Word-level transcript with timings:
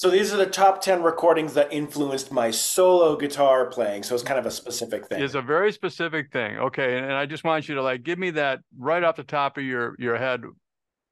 So 0.00 0.08
these 0.08 0.32
are 0.32 0.38
the 0.38 0.46
top 0.46 0.80
10 0.80 1.02
recordings 1.02 1.52
that 1.52 1.70
influenced 1.70 2.32
my 2.32 2.50
solo 2.50 3.16
guitar 3.16 3.66
playing. 3.66 4.02
So 4.02 4.14
it's 4.14 4.24
kind 4.24 4.38
of 4.38 4.46
a 4.46 4.50
specific 4.50 5.06
thing. 5.06 5.22
It's 5.22 5.34
a 5.34 5.42
very 5.42 5.72
specific 5.72 6.32
thing. 6.32 6.56
Okay. 6.56 6.96
And, 6.96 7.04
and 7.04 7.12
I 7.12 7.26
just 7.26 7.44
want 7.44 7.68
you 7.68 7.74
to 7.74 7.82
like 7.82 8.02
give 8.02 8.18
me 8.18 8.30
that 8.30 8.60
right 8.78 9.04
off 9.04 9.16
the 9.16 9.24
top 9.24 9.58
of 9.58 9.64
your, 9.64 9.96
your 9.98 10.16
head. 10.16 10.40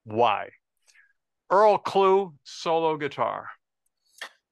Why? 0.05 0.49
Earl 1.51 1.77
Klugh 1.77 2.33
solo 2.43 2.97
guitar. 2.97 3.49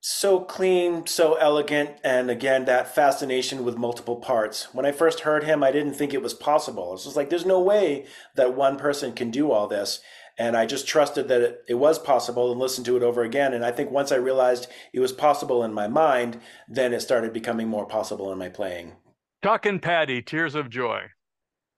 So 0.01 0.41
clean, 0.41 1.07
so 1.07 1.33
elegant, 1.33 1.97
and 2.03 2.29
again, 2.29 2.65
that 2.65 2.93
fascination 2.93 3.65
with 3.65 3.75
multiple 3.75 4.17
parts. 4.17 4.71
When 4.71 4.85
I 4.85 4.91
first 4.91 5.21
heard 5.21 5.45
him, 5.45 5.63
I 5.63 5.71
didn't 5.71 5.95
think 5.95 6.13
it 6.13 6.21
was 6.21 6.35
possible. 6.35 6.93
It's 6.93 7.05
just 7.05 7.15
like, 7.15 7.31
there's 7.31 7.45
no 7.45 7.59
way 7.59 8.05
that 8.35 8.55
one 8.55 8.77
person 8.77 9.13
can 9.13 9.31
do 9.31 9.51
all 9.51 9.67
this. 9.67 9.99
And 10.37 10.55
I 10.55 10.65
just 10.65 10.87
trusted 10.87 11.27
that 11.27 11.41
it, 11.41 11.63
it 11.67 11.73
was 11.75 11.97
possible 11.99 12.51
and 12.51 12.59
listened 12.59 12.85
to 12.85 12.97
it 12.97 13.03
over 13.03 13.23
again. 13.23 13.53
And 13.53 13.65
I 13.65 13.71
think 13.71 13.91
once 13.91 14.11
I 14.11 14.17
realized 14.17 14.67
it 14.93 14.99
was 14.99 15.11
possible 15.11 15.63
in 15.63 15.73
my 15.73 15.87
mind, 15.87 16.39
then 16.67 16.93
it 16.93 17.01
started 17.01 17.33
becoming 17.33 17.67
more 17.67 17.85
possible 17.85 18.31
in 18.31 18.37
my 18.37 18.49
playing. 18.49 18.93
Tuck 19.41 19.65
and 19.65 19.81
Patti, 19.81 20.21
Tears 20.21 20.55
of 20.55 20.69
Joy. 20.69 21.07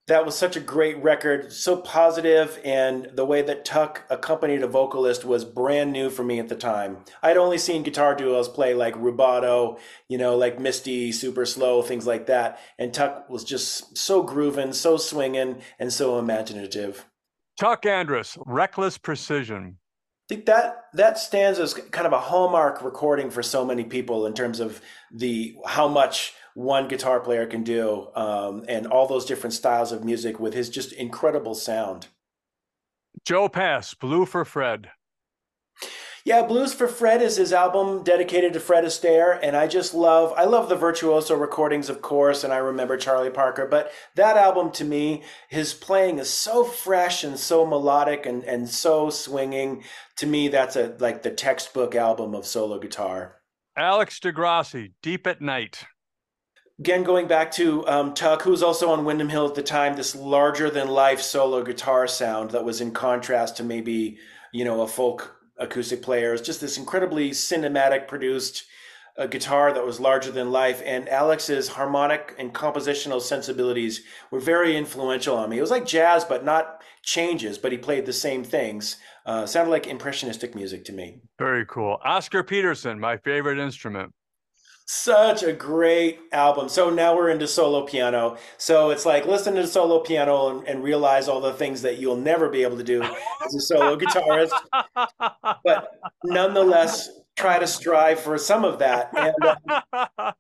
That 0.08 0.26
was 0.26 0.36
such 0.36 0.56
a 0.56 0.60
great 0.60 0.98
record, 1.04 1.54
so 1.54 1.78
positive, 1.78 2.60
and 2.66 3.12
the 3.14 3.26
way 3.26 3.44
that 3.44 3.64
Tuck 3.64 4.06
accompanied 4.10 4.64
a 4.64 4.68
vocalist 4.68 5.24
was 5.24 5.46
brand 5.46 5.92
new 5.92 6.10
for 6.10 6.24
me 6.24 6.40
at 6.40 6.50
the 6.50 6.56
time. 6.56 7.06
I'd 7.22 7.38
only 7.38 7.60
seen 7.60 7.84
guitar 7.84 8.16
duos 8.16 8.50
play 8.50 8.74
like 8.74 8.96
rubato, 8.96 9.78
you 10.08 10.18
know, 10.18 10.36
like 10.36 10.60
Misty, 10.60 11.12
super 11.12 11.46
slow, 11.46 11.84
things 11.84 12.08
like 12.08 12.26
that. 12.26 12.60
And 12.80 12.92
Tuck 12.92 13.30
was 13.30 13.44
just 13.44 14.00
so 14.00 14.24
grooving, 14.24 14.74
so 14.74 14.98
swinging, 14.98 15.62
and 15.78 15.94
so 15.94 16.18
imaginative. 16.18 17.06
Tuck 17.60 17.84
Andress, 17.84 18.42
Reckless 18.46 18.98
Precision. 18.98 19.78
I 20.30 20.34
think 20.34 20.46
that 20.46 20.86
that 20.94 21.18
stands 21.18 21.60
as 21.60 21.74
kind 21.74 22.08
of 22.08 22.14
a 22.14 22.20
hallmark 22.20 22.82
recording 22.82 23.30
for 23.30 23.44
so 23.44 23.66
many 23.66 23.84
people 23.84 24.26
in 24.28 24.34
terms 24.34 24.62
of 24.62 24.80
the 25.12 25.56
how 25.66 25.90
much 25.90 26.34
one 26.54 26.88
guitar 26.88 27.20
player 27.20 27.46
can 27.46 27.64
do 27.64 28.08
um, 28.16 28.64
and 28.70 28.88
all 28.88 29.08
those 29.08 29.26
different 29.26 29.54
styles 29.54 29.92
of 29.92 30.06
music 30.06 30.40
with 30.40 30.54
his 30.54 30.70
just 30.70 30.94
incredible 30.94 31.54
sound. 31.54 32.08
Joe 33.26 33.50
Pass, 33.50 33.94
Blue 33.94 34.26
for 34.26 34.46
Fred. 34.46 34.90
Yeah, 36.26 36.46
Blues 36.46 36.74
for 36.74 36.88
Fred 36.88 37.22
is 37.22 37.38
his 37.38 37.54
album 37.54 38.04
dedicated 38.04 38.54
to 38.54 38.60
Fred 38.60 38.84
Astaire, 38.84 39.40
and 39.42 39.56
I 39.56 39.68
just 39.68 39.94
love 39.94 40.34
I 40.36 40.44
love 40.44 40.68
the 40.68 40.76
virtuoso 40.76 41.36
recordings, 41.36 41.90
of 41.90 42.02
course, 42.02 42.44
and 42.44 42.52
I 42.52 42.58
remember 42.58 42.98
Charlie 42.98 43.30
Parker, 43.30 43.66
but 43.66 43.92
that 44.16 44.36
album 44.36 44.72
to 44.74 44.86
me, 44.86 45.24
his 45.48 45.74
playing 45.74 46.20
is 46.20 46.30
so 46.30 46.64
fresh 46.64 47.24
and 47.24 47.40
so 47.40 47.66
melodic 47.66 48.26
and, 48.26 48.44
and 48.44 48.70
so 48.70 49.10
swinging. 49.10 49.84
To 50.18 50.28
me, 50.28 50.50
that's 50.50 50.76
a 50.76 50.96
like 51.00 51.24
the 51.24 51.32
textbook 51.32 51.96
album 51.96 52.36
of 52.36 52.46
solo 52.46 52.80
guitar. 52.80 53.38
Alex 53.78 54.20
de 54.20 54.32
Grassi, 54.32 54.94
Deep 55.02 55.26
at 55.26 55.42
Night. 55.42 55.86
Again, 56.80 57.04
going 57.04 57.28
back 57.28 57.52
to 57.52 57.86
um, 57.88 58.14
Tuck, 58.14 58.42
who 58.42 58.52
was 58.52 58.64
also 58.64 58.90
on 58.90 59.04
Windham 59.04 59.30
Hill 59.30 59.48
at 59.48 59.56
the 59.56 59.64
time, 59.64 59.96
this 59.96 60.16
larger 60.16 60.70
than 60.70 60.88
life 60.88 61.22
solo 61.22 61.64
guitar 61.64 62.08
sound 62.08 62.52
that 62.52 62.64
was 62.64 62.80
in 62.80 62.92
contrast 62.92 63.58
to 63.58 63.64
maybe, 63.64 64.18
you 64.54 64.64
know, 64.64 64.82
a 64.82 64.88
folk 64.88 65.39
acoustic 65.60 66.02
players, 66.02 66.42
just 66.42 66.62
this 66.62 66.78
incredibly 66.78 67.32
cinematic 67.32 68.08
produced 68.08 68.66
uh, 69.18 69.28
guitar 69.28 69.74
that 69.74 69.86
was 69.86 70.00
larger 70.00 70.32
than 70.32 70.52
life. 70.52 70.82
And 70.86 71.10
Alex's 71.10 71.68
harmonic 71.68 72.34
and 72.40 72.54
compositional 72.54 73.22
sensibilities 73.22 74.02
were 74.32 74.40
very 74.40 74.78
influential 74.78 75.36
on 75.36 75.50
me. 75.50 75.58
It 75.58 75.62
was 75.62 75.72
like 75.72 75.86
jazz, 75.86 76.24
but 76.24 76.46
not 76.46 76.82
changes, 77.04 77.58
but 77.58 77.72
he 77.72 77.78
played 77.78 78.06
the 78.06 78.14
same 78.14 78.44
things. 78.44 78.98
Uh, 79.26 79.46
sounded 79.46 79.72
like 79.72 79.88
impressionistic 79.88 80.56
music 80.56 80.86
to 80.86 80.94
me. 80.94 81.20
Very 81.38 81.66
cool. 81.66 82.00
Oscar 82.04 82.44
Peterson, 82.44 83.00
my 83.00 83.18
favorite 83.18 83.60
instrument. 83.60 84.14
Such 84.92 85.44
a 85.44 85.54
great 85.54 86.20
album. 86.32 86.68
So 86.68 86.90
now 86.90 87.16
we're 87.16 87.30
into 87.30 87.48
solo 87.48 87.86
piano. 87.86 88.38
So 88.58 88.90
it's 88.90 89.06
like 89.06 89.28
listen 89.28 89.54
to 89.54 89.68
solo 89.68 90.00
piano 90.00 90.50
and, 90.50 90.68
and 90.68 90.84
realize 90.84 91.28
all 91.28 91.42
the 91.42 91.54
things 91.54 91.84
that 91.84 92.00
you'll 92.00 92.16
never 92.16 92.50
be 92.50 92.64
able 92.64 92.78
to 92.78 92.84
do 92.84 93.04
as 93.04 93.56
a 93.56 93.60
solo 93.60 93.96
guitarist. 93.96 94.50
But 96.22 96.34
nonetheless, 96.34 97.10
try 97.40 97.58
to 97.58 97.68
strive 97.68 98.20
for 98.20 98.38
some 98.38 98.66
of 98.66 98.80
that. 98.80 99.12
And, 99.16 99.34
uh, 99.42 99.56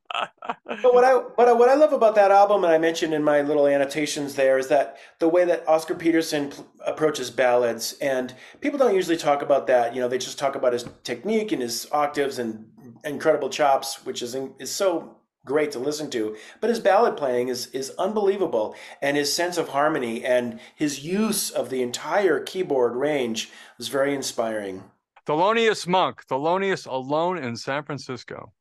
but 0.65 0.93
what 0.93 1.03
I 1.03 1.13
what 1.13 1.47
I, 1.47 1.53
what 1.53 1.69
I 1.69 1.75
love 1.75 1.93
about 1.93 2.15
that 2.15 2.31
album, 2.31 2.63
and 2.63 2.73
I 2.73 2.77
mentioned 2.77 3.13
in 3.13 3.23
my 3.23 3.41
little 3.41 3.67
annotations 3.67 4.35
there, 4.35 4.57
is 4.57 4.67
that 4.67 4.97
the 5.19 5.29
way 5.29 5.45
that 5.45 5.67
Oscar 5.67 5.95
Peterson 5.95 6.51
p- 6.51 6.63
approaches 6.85 7.29
ballads, 7.31 7.93
and 8.01 8.33
people 8.59 8.77
don't 8.77 8.95
usually 8.95 9.17
talk 9.17 9.41
about 9.41 9.67
that. 9.67 9.95
You 9.95 10.01
know, 10.01 10.07
they 10.07 10.17
just 10.17 10.37
talk 10.37 10.55
about 10.55 10.73
his 10.73 10.85
technique 11.03 11.51
and 11.51 11.61
his 11.61 11.87
octaves 11.91 12.39
and 12.39 12.65
incredible 13.03 13.49
chops, 13.49 14.05
which 14.05 14.21
is 14.21 14.35
is 14.59 14.71
so 14.71 15.15
great 15.45 15.71
to 15.71 15.79
listen 15.79 16.09
to. 16.11 16.35
But 16.59 16.69
his 16.69 16.79
ballad 16.79 17.15
playing 17.15 17.47
is 17.47 17.67
is 17.67 17.91
unbelievable, 17.97 18.75
and 19.01 19.15
his 19.15 19.33
sense 19.33 19.57
of 19.57 19.69
harmony 19.69 20.25
and 20.25 20.59
his 20.75 21.03
use 21.05 21.49
of 21.49 21.69
the 21.69 21.81
entire 21.81 22.41
keyboard 22.41 22.95
range 22.95 23.49
was 23.77 23.87
very 23.87 24.13
inspiring. 24.13 24.83
Thelonious 25.25 25.87
Monk, 25.87 26.25
Thelonious 26.27 26.87
alone 26.87 27.37
in 27.37 27.55
San 27.55 27.83
Francisco. 27.83 28.53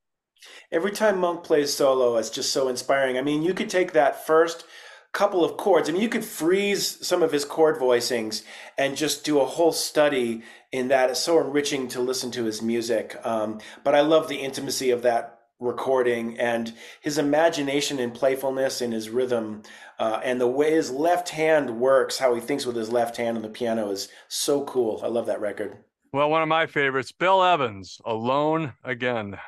Every 0.70 0.92
time 0.92 1.18
Monk 1.18 1.44
plays 1.44 1.72
solo, 1.72 2.16
it's 2.16 2.30
just 2.30 2.52
so 2.52 2.68
inspiring. 2.68 3.18
I 3.18 3.22
mean, 3.22 3.42
you 3.42 3.54
could 3.54 3.70
take 3.70 3.92
that 3.92 4.26
first 4.26 4.64
couple 5.12 5.44
of 5.44 5.56
chords. 5.56 5.88
I 5.88 5.92
mean, 5.92 6.02
you 6.02 6.08
could 6.08 6.24
freeze 6.24 7.04
some 7.06 7.22
of 7.22 7.32
his 7.32 7.44
chord 7.44 7.78
voicings 7.78 8.42
and 8.76 8.96
just 8.96 9.24
do 9.24 9.40
a 9.40 9.46
whole 9.46 9.72
study 9.72 10.42
in 10.70 10.88
that. 10.88 11.10
It's 11.10 11.20
so 11.20 11.40
enriching 11.40 11.88
to 11.88 12.00
listen 12.00 12.30
to 12.32 12.44
his 12.44 12.62
music. 12.62 13.16
Um, 13.24 13.60
but 13.82 13.94
I 13.94 14.00
love 14.00 14.28
the 14.28 14.36
intimacy 14.36 14.90
of 14.90 15.02
that 15.02 15.38
recording 15.60 16.38
and 16.38 16.72
his 17.00 17.18
imagination 17.18 17.98
and 17.98 18.14
playfulness 18.14 18.80
in 18.80 18.92
his 18.92 19.10
rhythm 19.10 19.62
uh, 19.98 20.20
and 20.22 20.40
the 20.40 20.46
way 20.46 20.70
his 20.70 20.92
left 20.92 21.30
hand 21.30 21.80
works, 21.80 22.18
how 22.18 22.34
he 22.34 22.40
thinks 22.40 22.64
with 22.64 22.76
his 22.76 22.92
left 22.92 23.16
hand 23.16 23.36
on 23.36 23.42
the 23.42 23.48
piano 23.48 23.90
is 23.90 24.08
so 24.28 24.62
cool. 24.64 25.00
I 25.02 25.08
love 25.08 25.26
that 25.26 25.40
record. 25.40 25.78
Well, 26.12 26.30
one 26.30 26.42
of 26.42 26.48
my 26.48 26.66
favorites, 26.66 27.12
Bill 27.12 27.44
Evans, 27.44 28.00
Alone 28.04 28.72
Again. 28.82 29.38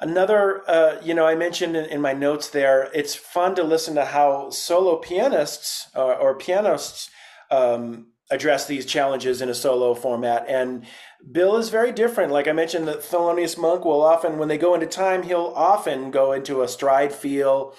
Another, 0.00 0.68
uh, 0.68 1.00
you 1.02 1.14
know, 1.14 1.26
I 1.26 1.36
mentioned 1.36 1.76
in, 1.76 1.84
in, 1.84 2.00
my 2.00 2.12
notes 2.12 2.50
there, 2.50 2.90
it's 2.92 3.14
fun 3.14 3.54
to 3.54 3.62
listen 3.62 3.94
to 3.94 4.04
how 4.04 4.50
solo 4.50 4.96
pianists 4.96 5.88
uh, 5.94 6.02
or 6.02 6.36
pianists 6.36 7.08
um, 7.52 8.08
address 8.30 8.66
these 8.66 8.84
challenges 8.84 9.40
in 9.40 9.48
a 9.48 9.54
solo 9.54 9.94
format. 9.94 10.44
And 10.48 10.84
Bill 11.30 11.56
is 11.56 11.68
very 11.68 11.92
different. 11.92 12.32
Like 12.32 12.48
I 12.48 12.52
mentioned, 12.52 12.88
the 12.88 12.94
Thelonious 12.94 13.56
Monk 13.56 13.84
will 13.84 14.02
often, 14.02 14.38
when 14.38 14.48
they 14.48 14.58
go 14.58 14.74
into 14.74 14.86
time, 14.86 15.22
he'll 15.22 15.52
often 15.54 16.10
go 16.10 16.32
into 16.32 16.62
a 16.62 16.68
stride 16.68 17.12
feel. 17.12 17.74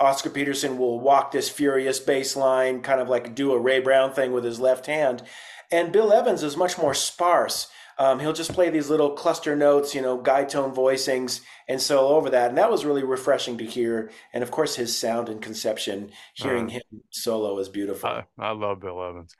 Oscar 0.00 0.30
Peterson 0.30 0.78
will 0.78 1.00
walk 1.00 1.30
this 1.30 1.48
furious 1.48 1.98
bass 2.00 2.36
line, 2.36 2.80
kind 2.80 3.00
of 3.00 3.08
like 3.08 3.34
do 3.34 3.52
a 3.52 3.58
Ray 3.58 3.80
Brown 3.80 4.12
thing 4.12 4.32
with 4.32 4.44
his 4.44 4.60
left 4.60 4.86
hand. 4.86 5.22
And 5.70 5.92
Bill 5.92 6.12
Evans 6.12 6.42
is 6.42 6.56
much 6.56 6.78
more 6.78 6.94
sparse. 6.94 7.68
Um, 7.98 8.20
he'll 8.20 8.32
just 8.32 8.52
play 8.52 8.70
these 8.70 8.90
little 8.90 9.10
cluster 9.10 9.54
notes, 9.54 9.94
you 9.94 10.00
know, 10.00 10.16
guide 10.16 10.48
tone 10.48 10.74
voicings 10.74 11.40
and 11.68 11.80
solo 11.80 12.16
over 12.16 12.30
that. 12.30 12.48
And 12.48 12.58
that 12.58 12.70
was 12.70 12.84
really 12.84 13.04
refreshing 13.04 13.58
to 13.58 13.64
hear. 13.64 14.10
And 14.32 14.42
of 14.42 14.50
course, 14.50 14.76
his 14.76 14.96
sound 14.96 15.28
and 15.28 15.40
conception, 15.40 16.10
hearing 16.34 16.66
uh, 16.66 16.70
him 16.70 16.82
solo 17.10 17.58
is 17.58 17.68
beautiful. 17.68 18.08
I, 18.08 18.24
I 18.38 18.52
love 18.52 18.80
Bill 18.80 19.02
Evans. 19.02 19.34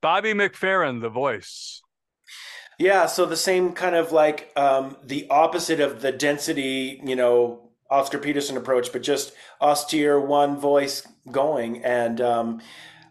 Bobby 0.00 0.34
McFerrin, 0.34 1.00
the 1.00 1.08
voice. 1.08 1.80
Yeah, 2.78 3.06
so 3.06 3.24
the 3.24 3.36
same 3.36 3.72
kind 3.72 3.94
of 3.94 4.10
like 4.10 4.50
um, 4.56 4.96
the 5.04 5.28
opposite 5.30 5.78
of 5.78 6.02
the 6.02 6.10
density, 6.10 7.00
you 7.04 7.14
know, 7.14 7.71
Oscar 7.92 8.18
Peterson 8.18 8.56
approach, 8.56 8.90
but 8.90 9.02
just 9.02 9.32
austere 9.60 10.18
one 10.18 10.56
voice 10.58 11.06
going. 11.30 11.84
And 11.84 12.20
um, 12.20 12.62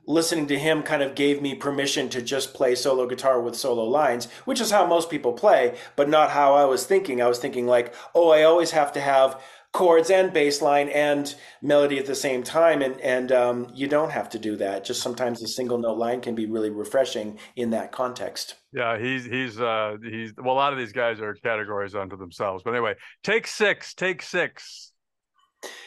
listening 0.05 0.47
to 0.47 0.59
him 0.59 0.83
kind 0.83 1.01
of 1.01 1.15
gave 1.15 1.41
me 1.41 1.55
permission 1.55 2.09
to 2.09 2.21
just 2.21 2.53
play 2.53 2.75
solo 2.75 3.07
guitar 3.07 3.41
with 3.41 3.55
solo 3.55 3.83
lines, 3.85 4.25
which 4.45 4.61
is 4.61 4.71
how 4.71 4.85
most 4.85 5.09
people 5.09 5.33
play, 5.33 5.77
but 5.95 6.09
not 6.09 6.31
how 6.31 6.53
I 6.53 6.65
was 6.65 6.85
thinking. 6.85 7.21
I 7.21 7.27
was 7.27 7.39
thinking 7.39 7.67
like, 7.67 7.93
oh, 8.15 8.29
I 8.31 8.43
always 8.43 8.71
have 8.71 8.91
to 8.93 9.01
have 9.01 9.41
chords 9.73 10.09
and 10.09 10.33
bass 10.33 10.61
line 10.61 10.89
and 10.89 11.33
melody 11.61 11.97
at 11.97 12.05
the 12.05 12.15
same 12.15 12.43
time 12.43 12.81
and 12.81 12.99
and 12.99 13.31
um, 13.31 13.71
you 13.73 13.87
don't 13.87 14.11
have 14.11 14.29
to 14.29 14.39
do 14.39 14.57
that. 14.57 14.83
Just 14.83 15.01
sometimes 15.01 15.41
a 15.41 15.47
single 15.47 15.77
note 15.77 15.97
line 15.97 16.19
can 16.19 16.35
be 16.35 16.45
really 16.45 16.69
refreshing 16.69 17.39
in 17.55 17.69
that 17.69 17.91
context. 17.91 18.55
Yeah 18.73 18.99
he's 18.99 19.25
he's 19.25 19.59
uh 19.59 19.95
he's 20.03 20.33
well 20.37 20.53
a 20.53 20.57
lot 20.57 20.73
of 20.73 20.79
these 20.79 20.91
guys 20.91 21.21
are 21.21 21.33
categories 21.35 21.95
unto 21.95 22.17
themselves 22.17 22.63
but 22.63 22.71
anyway 22.71 22.95
take 23.23 23.47
six 23.47 23.93
take 23.93 24.21
six 24.21 24.91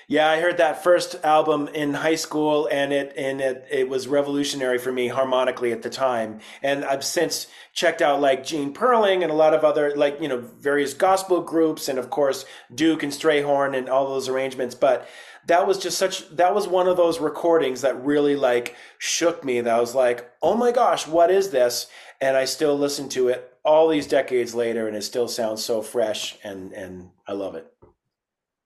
yeah, 0.07 0.29
I 0.29 0.41
heard 0.41 0.59
that 0.59 0.85
first 0.85 1.17
album 1.25 1.69
in 1.69 1.95
high 1.95 2.15
school, 2.15 2.69
and 2.71 2.93
it 2.93 3.15
and 3.17 3.41
it 3.41 3.67
it 3.71 3.89
was 3.89 4.07
revolutionary 4.07 4.79
for 4.79 4.93
me 4.93 5.09
harmonically 5.09 5.73
at 5.73 5.83
the 5.83 5.91
time. 5.91 6.41
And 6.63 6.85
I've 6.85 7.05
since 7.05 7.47
checked 7.73 8.03
out 8.03 8.21
like 8.21 8.45
Gene 8.45 8.73
Puerling 8.75 9.23
and 9.23 9.33
a 9.33 9.35
lot 9.35 9.55
of 9.55 9.65
other 9.65 9.95
like 9.97 10.21
you 10.21 10.29
know 10.29 10.41
various 10.41 10.93
gospel 10.93 11.41
groups, 11.41 11.89
and 11.89 11.99
of 11.99 12.11
course 12.11 12.45
Duke 12.75 13.03
and 13.03 13.13
Strayhorn 13.13 13.77
and 13.77 13.89
all 13.89 14.09
those 14.09 14.29
arrangements. 14.29 14.75
But 14.75 15.09
that 15.47 15.67
was 15.67 15.79
just 15.79 15.97
such 15.97 16.29
that 16.37 16.55
was 16.55 16.69
one 16.69 16.87
of 16.87 16.99
those 16.99 17.19
recordings 17.19 17.81
that 17.81 18.03
really 18.05 18.37
like 18.37 18.77
shook 18.99 19.43
me. 19.43 19.63
That 19.63 19.75
I 19.75 19.81
was 19.81 19.95
like, 19.95 20.31
oh 20.43 20.55
my 20.55 20.71
gosh, 20.71 21.07
what 21.07 21.31
is 21.31 21.51
this? 21.51 21.87
And 22.21 22.37
I 22.37 22.45
still 22.45 22.79
listen 22.79 23.09
to 23.11 23.29
it 23.29 23.57
all 23.65 23.89
these 23.89 24.07
decades 24.07 24.55
later, 24.55 24.87
and 24.87 24.97
it 24.97 25.03
still 25.03 25.29
sounds 25.29 25.65
so 25.65 25.81
fresh, 25.81 26.37
and 26.45 26.73
and 26.75 27.09
I 27.27 27.33
love 27.33 27.55
it. 27.55 27.73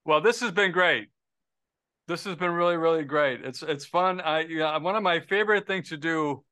Well, 0.09 0.23
this 0.23 0.41
has 0.41 0.53
been 0.53 0.73
great. 0.73 1.09
This 2.07 2.25
has 2.25 2.35
been 2.35 2.53
really, 2.53 2.79
really 2.79 3.05
great. 3.05 3.45
It's 3.45 3.63
it's 3.63 3.85
fun. 3.85 4.23
I 4.23 4.41
you 4.41 4.61
know, 4.61 4.79
one 4.79 4.97
of 4.97 5.03
my 5.03 5.21
favorite 5.21 5.67
things 5.67 5.91
to 5.91 5.99
do 5.99 6.43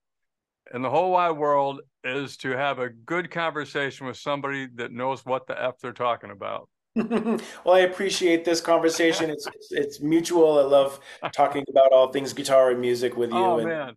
in 0.75 0.83
the 0.83 0.91
whole 0.91 1.13
wide 1.13 1.31
world 1.31 1.81
is 2.05 2.37
to 2.39 2.51
have 2.51 2.81
a 2.81 2.91
good 2.91 3.31
conversation 3.31 4.07
with 4.07 4.19
somebody 4.19 4.69
that 4.75 4.93
knows 4.93 5.25
what 5.25 5.47
the 5.47 5.59
f 5.59 5.77
they're 5.81 5.95
talking 5.95 6.33
about. 6.33 6.69
well, 6.97 7.41
I 7.67 7.81
appreciate 7.81 8.45
this 8.45 8.61
conversation. 8.61 9.31
It's, 9.31 9.47
it's, 9.47 9.73
it's 9.73 10.01
mutual. 10.03 10.59
I 10.59 10.63
love 10.65 11.01
talking 11.33 11.65
about 11.71 11.93
all 11.93 12.13
things 12.13 12.35
guitar 12.35 12.73
and 12.73 12.81
music 12.83 13.17
with 13.17 13.31
you. 13.31 13.39
Oh 13.39 13.59
and, 13.59 13.69
man, 13.71 13.95